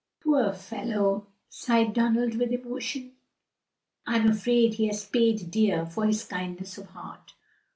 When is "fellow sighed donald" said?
0.51-2.33